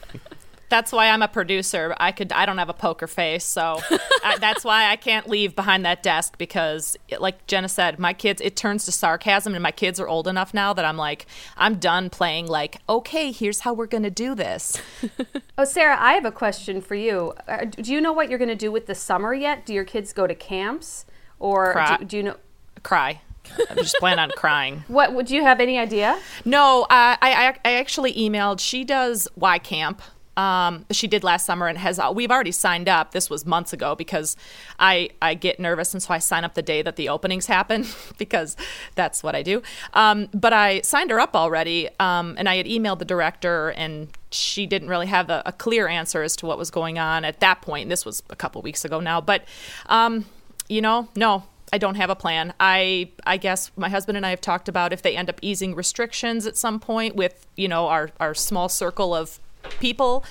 [0.72, 1.94] That's why I'm a producer.
[2.00, 3.80] I could I don't have a poker face, so
[4.24, 8.14] I, that's why I can't leave behind that desk because, it, like Jenna said, my
[8.14, 11.28] kids it turns to sarcasm, and my kids are old enough now that I'm like
[11.58, 12.48] I'm done playing.
[12.48, 14.82] Like, okay, here's how we're gonna do this.
[15.58, 17.34] Oh, Sarah, I have a question for you.
[17.48, 19.64] Uh, do you know what you're going to do with the summer yet?
[19.64, 21.06] Do your kids go to camps,
[21.38, 21.98] or Cry.
[21.98, 22.36] do, do you know
[22.82, 23.22] Cry.
[23.70, 24.84] I just plan on crying.
[24.88, 25.14] what?
[25.14, 26.20] Would you have any idea?
[26.46, 28.60] No, uh, I, I I actually emailed.
[28.60, 30.02] She does Y Camp,
[30.38, 33.12] Um, she did last summer and has uh, we've already signed up.
[33.12, 34.38] This was months ago because
[34.80, 37.86] I I get nervous and so I sign up the day that the openings happen
[38.18, 38.56] because
[38.96, 39.62] that's what I do.
[39.94, 44.08] Um, but I signed her up already um, and I had emailed the director and
[44.32, 47.42] she didn't really have a, a, clear answer as to what was going on at
[47.42, 47.90] that point.
[47.90, 49.44] This was a couple weeks ago now, but
[49.88, 50.26] um,
[50.70, 52.54] you know, no, I don't have a plan.
[52.60, 55.76] I I guess my husband and I have talked about if they end up easing
[55.76, 59.40] restrictions at some point with you know our our small circle of
[59.80, 60.24] people.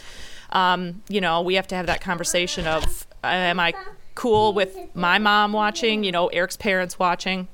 [0.51, 3.75] Um, you know, we have to have that conversation of am I
[4.15, 6.05] cool with my mom watching?
[6.05, 7.49] You know, Eric's parents watching.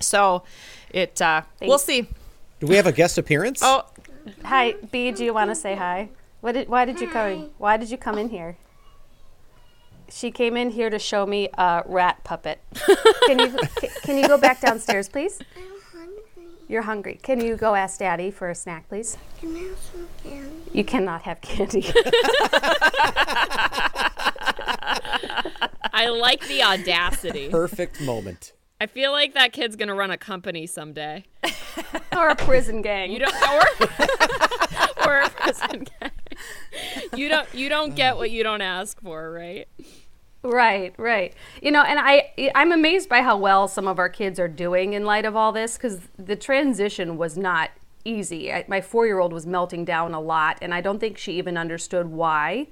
[0.00, 0.44] So
[0.90, 2.08] it uh, we'll see.
[2.60, 3.60] Do we have a guest appearance?
[3.62, 3.84] Oh,
[4.44, 5.10] hi, B.
[5.10, 6.10] Do you want to say hi?
[6.40, 6.68] What did?
[6.68, 7.50] Why did you come?
[7.58, 8.56] Why did you come in here?
[10.10, 12.60] She came in here to show me a rat puppet.
[13.26, 13.58] Can you
[14.02, 15.40] can you go back downstairs, please?
[16.68, 17.18] You're hungry.
[17.22, 19.16] Can you go ask Daddy for a snack, please?
[19.40, 20.52] Can I have some candy?
[20.72, 21.86] You cannot have candy.
[25.94, 27.48] I like the audacity.
[27.48, 28.52] Perfect moment.
[28.80, 31.24] I feel like that kid's gonna run a company someday,
[32.16, 33.10] or a prison gang.
[33.10, 33.62] You don't, or,
[35.06, 36.10] or a prison gang.
[37.16, 39.66] You don't, you don't get what you don't ask for, right?
[40.42, 41.34] Right, right.
[41.60, 44.92] You know, and I I'm amazed by how well some of our kids are doing
[44.92, 47.70] in light of all this cuz the transition was not
[48.04, 48.52] easy.
[48.52, 52.06] I, my 4-year-old was melting down a lot and I don't think she even understood
[52.06, 52.68] why.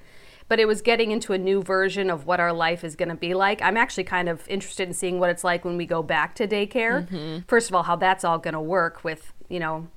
[0.48, 3.16] But it was getting into a new version of what our life is going to
[3.16, 3.60] be like.
[3.60, 6.46] I'm actually kind of interested in seeing what it's like when we go back to
[6.46, 7.08] daycare.
[7.08, 7.38] Mm-hmm.
[7.48, 9.88] First of all, how that's all going to work with, you know,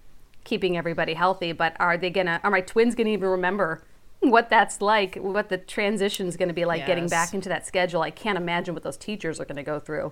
[0.43, 3.83] keeping everybody healthy, but are they going to are my twins going to even remember
[4.19, 6.87] what that's like, what the transition is going to be like yes.
[6.87, 8.01] getting back into that schedule.
[8.01, 10.11] I can't imagine what those teachers are going to go through.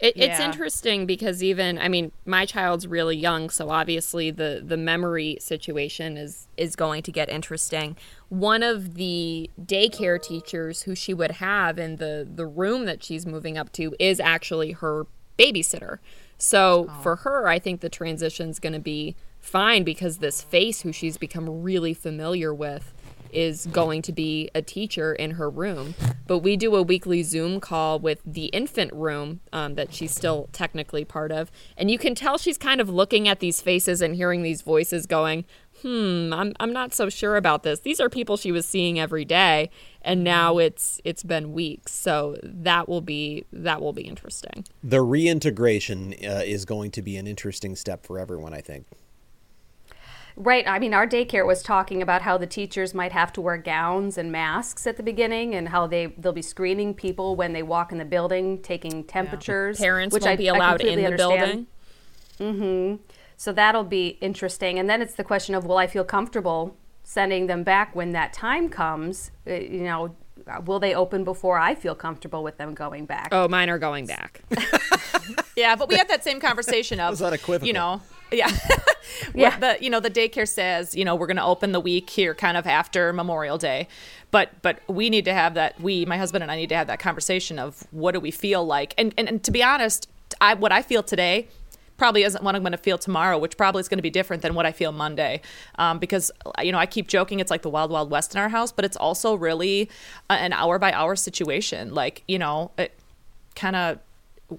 [0.00, 0.26] It, yeah.
[0.26, 5.38] It's interesting because even I mean my child's really young, so obviously the the memory
[5.40, 7.96] situation is is going to get interesting.
[8.28, 13.26] One of the daycare teachers who she would have in the the room that she's
[13.26, 15.06] moving up to is actually her
[15.36, 15.98] babysitter.
[16.36, 17.02] So oh.
[17.02, 20.92] for her, I think the transition is going to be fine because this face who
[20.92, 22.94] she's become really familiar with
[23.32, 25.94] is going to be a teacher in her room.
[26.26, 30.48] But we do a weekly Zoom call with the infant room um, that she's still
[30.52, 31.50] technically part of.
[31.76, 35.06] And you can tell she's kind of looking at these faces and hearing these voices
[35.06, 35.44] going,
[35.82, 37.80] hmm, I'm, I'm not so sure about this.
[37.80, 39.70] These are people she was seeing every day.
[40.02, 44.64] And now it's it's been weeks, so that will be that will be interesting.
[44.82, 48.86] The reintegration uh, is going to be an interesting step for everyone, I think.
[50.40, 50.68] Right.
[50.68, 54.16] I mean, our daycare was talking about how the teachers might have to wear gowns
[54.16, 57.90] and masks at the beginning, and how they they'll be screening people when they walk
[57.90, 59.80] in the building, taking temperatures.
[59.80, 59.86] Yeah.
[59.86, 61.66] Parents which won't I, be allowed in the understand.
[62.38, 62.56] building.
[62.56, 63.02] Mm-hmm.
[63.36, 67.48] So that'll be interesting, and then it's the question of, will I feel comfortable sending
[67.48, 69.32] them back when that time comes?
[69.44, 70.14] Uh, you know,
[70.64, 73.28] will they open before I feel comfortable with them going back?
[73.32, 74.42] Oh, mine are going back.
[75.58, 77.10] yeah, but we had that same conversation of,
[77.66, 78.50] you know, yeah.
[79.34, 79.58] yeah.
[79.58, 82.34] The you know the daycare says you know we're going to open the week here
[82.34, 83.88] kind of after Memorial Day,
[84.30, 86.86] but but we need to have that we my husband and I need to have
[86.86, 90.08] that conversation of what do we feel like and and, and to be honest,
[90.40, 91.48] I what I feel today
[91.98, 94.40] probably isn't what I'm going to feel tomorrow, which probably is going to be different
[94.42, 95.42] than what I feel Monday.
[95.78, 96.30] Um, because,
[96.62, 98.84] you know, I keep joking it's like the wild, wild west in our house, but
[98.84, 99.90] it's also really
[100.30, 101.92] an hour by hour situation.
[101.92, 102.96] Like, you know, it
[103.56, 103.98] kind of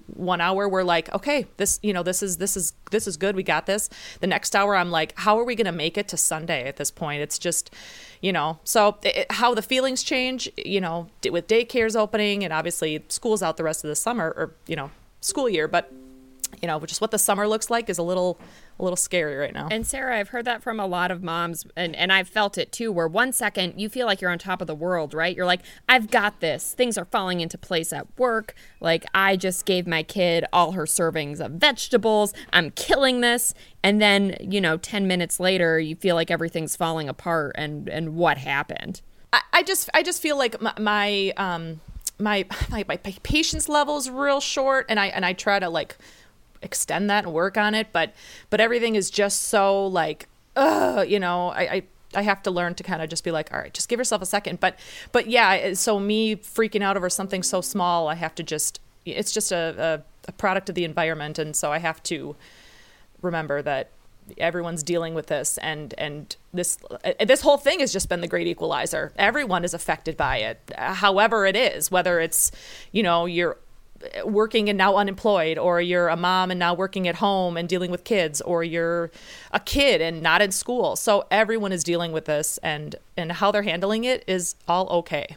[0.06, 3.34] one hour we're like okay this you know this is this is this is good.
[3.34, 3.88] We got this.
[4.20, 6.76] The next hour i'm like how are we going to make it to sunday at
[6.76, 7.22] this point?
[7.22, 7.74] It's just
[8.20, 13.02] you know so it, how the feelings change you know with daycares opening and obviously
[13.08, 15.92] school's out the rest of the summer or you know school year but
[16.60, 18.38] you know just what the summer looks like is a little
[18.80, 19.68] a little scary right now.
[19.70, 22.72] And Sarah, I've heard that from a lot of moms, and, and I've felt it
[22.72, 25.36] too, where one second you feel like you're on top of the world, right?
[25.36, 26.72] You're like, I've got this.
[26.72, 28.54] Things are falling into place at work.
[28.80, 32.32] Like, I just gave my kid all her servings of vegetables.
[32.52, 33.54] I'm killing this.
[33.82, 37.52] And then, you know, 10 minutes later, you feel like everything's falling apart.
[37.56, 39.02] And, and what happened?
[39.32, 41.80] I, I just, I just feel like my, my um,
[42.20, 44.86] my, my, my patience level is real short.
[44.88, 45.96] And I, and I try to like,
[46.62, 48.14] extend that and work on it but
[48.50, 51.82] but everything is just so like uh you know I, I
[52.14, 54.22] I have to learn to kind of just be like, all right, just give yourself
[54.22, 54.60] a second.
[54.60, 54.78] But,
[55.12, 59.32] but yeah, so me freaking out over something so small, I have to just, it's
[59.32, 61.38] just a, a, a product of the environment.
[61.38, 62.34] And so I have to
[63.22, 63.90] remember that
[64.38, 66.78] everyone's dealing with this and and this
[67.18, 71.46] this whole thing has just been the great equalizer everyone is affected by it however
[71.46, 72.52] it is whether it's
[72.92, 73.56] you know you're
[74.24, 77.90] working and now unemployed, or you're a mom and now working at home and dealing
[77.90, 79.10] with kids, or you're
[79.52, 80.96] a kid and not in school.
[80.96, 85.36] So everyone is dealing with this, and and how they're handling it is all okay.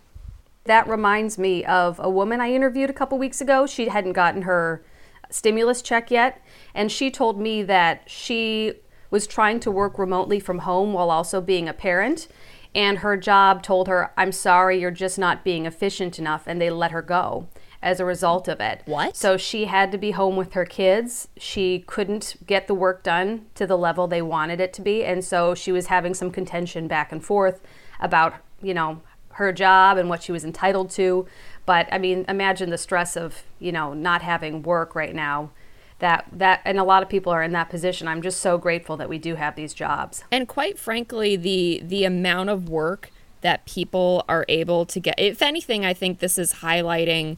[0.65, 3.67] That reminds me of a woman I interviewed a couple weeks ago.
[3.67, 4.83] She hadn't gotten her
[5.29, 6.41] stimulus check yet,
[6.73, 8.73] and she told me that she
[9.09, 12.27] was trying to work remotely from home while also being a parent.
[12.75, 16.45] And her job told her, I'm sorry, you're just not being efficient enough.
[16.47, 17.47] And they let her go
[17.83, 18.81] as a result of it.
[18.85, 19.15] What?
[19.15, 21.27] So she had to be home with her kids.
[21.37, 25.03] She couldn't get the work done to the level they wanted it to be.
[25.03, 27.61] And so she was having some contention back and forth
[27.99, 29.01] about, you know,
[29.33, 31.27] her job and what she was entitled to.
[31.65, 35.51] But I mean, imagine the stress of, you know, not having work right now.
[35.99, 38.07] That that and a lot of people are in that position.
[38.07, 40.23] I'm just so grateful that we do have these jobs.
[40.31, 43.11] And quite frankly, the the amount of work
[43.41, 47.37] that people are able to get if anything, I think this is highlighting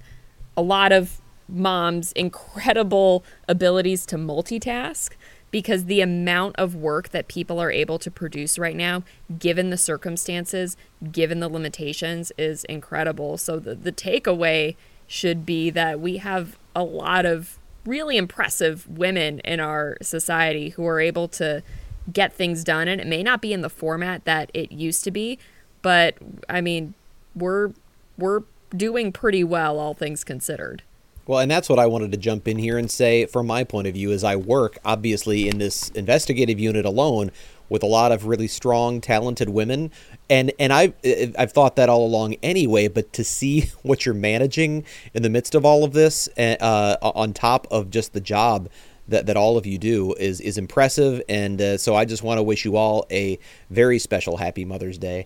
[0.58, 5.12] a lot of moms' incredible abilities to multitask
[5.52, 9.04] because the amount of work that people are able to produce right now,
[9.40, 10.76] given the circumstances,
[11.12, 13.38] given the limitations, is incredible.
[13.38, 14.76] So the, the takeaway
[15.08, 20.86] should be that we have a lot of really impressive women in our society who
[20.88, 21.64] are able to
[22.12, 22.88] get things done.
[22.88, 25.40] And it may not be in the format that it used to be,
[25.82, 26.18] but
[26.50, 26.96] I mean,
[27.36, 27.72] we're
[28.18, 28.44] we're
[28.76, 30.84] doing pretty well, all things considered.
[31.28, 33.88] Well, and that's what I wanted to jump in here and say from my point
[33.88, 37.32] of view as I work, obviously, in this investigative unit alone
[37.68, 39.92] with a lot of really strong, talented women.
[40.30, 40.94] And and I've
[41.38, 42.88] I've thought that all along anyway.
[42.88, 44.86] But to see what you're managing
[45.16, 48.70] in the midst of all of this, uh, on top of just the job
[49.08, 51.24] that, that all of you do, is is impressive.
[51.28, 53.40] And uh, so I just want to wish you all a
[53.72, 55.26] very special Happy Mother's Day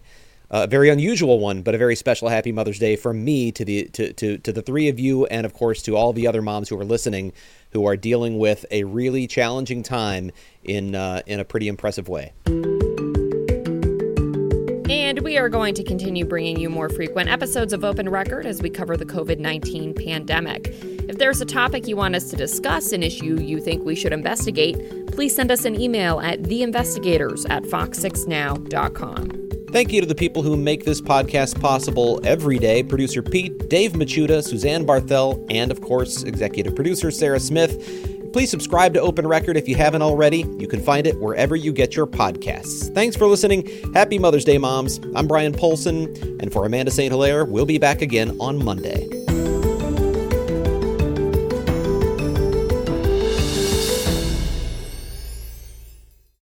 [0.51, 3.85] a very unusual one, but a very special Happy Mother's Day from me to the
[3.89, 6.69] to, to, to the three of you, and of course to all the other moms
[6.69, 7.33] who are listening,
[7.71, 10.31] who are dealing with a really challenging time
[10.63, 12.33] in uh, in a pretty impressive way.
[14.89, 18.61] And we are going to continue bringing you more frequent episodes of Open Record as
[18.61, 20.67] we cover the COVID 19 pandemic.
[21.09, 24.13] If there's a topic you want us to discuss, an issue you think we should
[24.13, 29.48] investigate, please send us an email at theinvestigators at fox6now.com.
[29.71, 33.93] Thank you to the people who make this podcast possible every day producer Pete, Dave
[33.93, 38.33] Machuda, Suzanne Barthel, and of course, executive producer Sarah Smith.
[38.33, 40.39] Please subscribe to Open Record if you haven't already.
[40.57, 42.93] You can find it wherever you get your podcasts.
[42.95, 43.67] Thanks for listening.
[43.93, 44.99] Happy Mother's Day, moms.
[45.15, 47.11] I'm Bryan Polcyn, and for Amanda St.
[47.11, 49.28] Hilaire, we'll be back again on Monday.